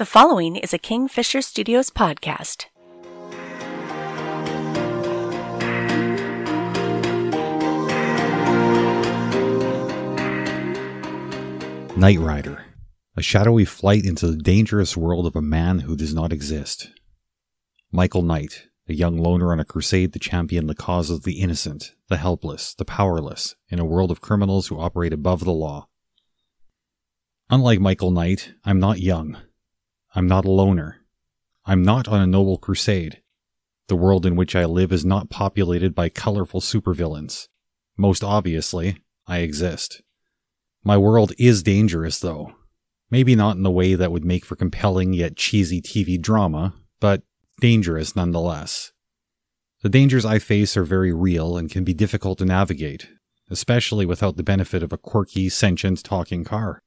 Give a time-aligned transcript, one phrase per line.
[0.00, 2.64] The following is a Kingfisher Studios podcast.
[11.98, 12.64] Knight Rider,
[13.14, 16.88] a shadowy flight into the dangerous world of a man who does not exist.
[17.92, 21.92] Michael Knight, a young loner on a crusade to champion the cause of the innocent,
[22.08, 25.88] the helpless, the powerless, in a world of criminals who operate above the law.
[27.50, 29.36] Unlike Michael Knight, I'm not young.
[30.14, 30.96] I'm not a loner.
[31.64, 33.22] I'm not on a noble crusade.
[33.86, 37.48] The world in which I live is not populated by colorful supervillains.
[37.96, 40.02] Most obviously, I exist.
[40.82, 42.52] My world is dangerous, though.
[43.10, 47.22] Maybe not in the way that would make for compelling yet cheesy TV drama, but
[47.60, 48.92] dangerous nonetheless.
[49.82, 53.08] The dangers I face are very real and can be difficult to navigate,
[53.48, 56.82] especially without the benefit of a quirky, sentient talking car.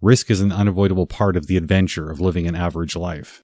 [0.00, 3.42] Risk is an unavoidable part of the adventure of living an average life.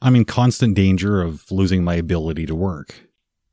[0.00, 2.94] I'm in constant danger of losing my ability to work.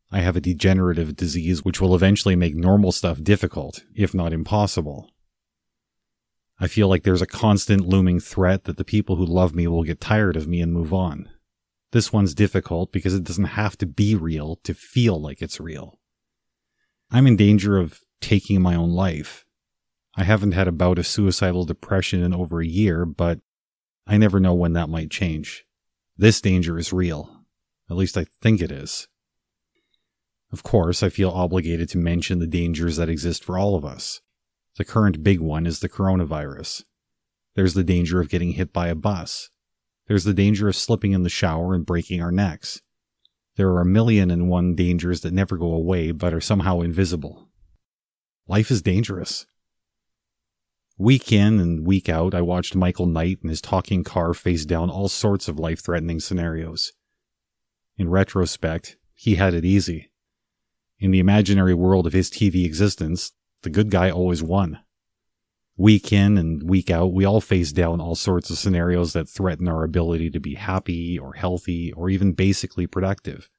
[0.10, 5.10] I have a degenerative disease which will eventually make normal stuff difficult, if not impossible.
[6.60, 9.84] I feel like there's a constant looming threat that the people who love me will
[9.84, 11.30] get tired of me and move on.
[11.92, 16.00] This one's difficult because it doesn't have to be real to feel like it's real.
[17.12, 19.46] I'm in danger of taking my own life.
[20.16, 23.40] I haven't had a bout of suicidal depression in over a year, but
[24.06, 25.66] I never know when that might change.
[26.18, 27.46] This danger is real.
[27.90, 29.08] At least I think it is.
[30.52, 34.22] Of course, I feel obligated to mention the dangers that exist for all of us.
[34.78, 36.84] The current big one is the coronavirus.
[37.56, 39.50] There's the danger of getting hit by a bus.
[40.08, 42.82] There's the danger of slipping in the shower and breaking our necks.
[43.56, 47.50] There are a million and one dangers that never go away but are somehow invisible.
[48.48, 49.46] Life is dangerous.
[50.98, 54.92] Week in and week out, I watched Michael Knight and his talking car face down
[54.92, 56.94] all sorts of life threatening scenarios.
[57.98, 60.12] In retrospect, he had it easy.
[61.00, 63.32] In the imaginary world of his TV existence,
[63.64, 64.80] the good guy always won.
[65.76, 69.68] Week in and week out, we all face down all sorts of scenarios that threaten
[69.68, 73.50] our ability to be happy or healthy or even basically productive.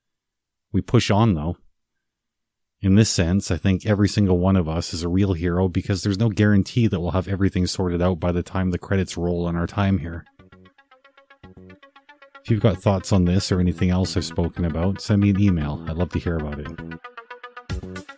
[0.71, 1.57] We push on though.
[2.85, 6.03] In this sense, I think every single one of us is a real hero because
[6.03, 9.47] there's no guarantee that we'll have everything sorted out by the time the credits roll
[9.47, 10.27] on our time here.
[12.43, 15.41] If you've got thoughts on this or anything else I've spoken about, send me an
[15.41, 15.83] email.
[15.89, 18.14] I'd love to hear about it.